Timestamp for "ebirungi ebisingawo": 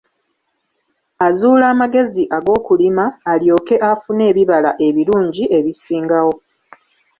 4.87-6.33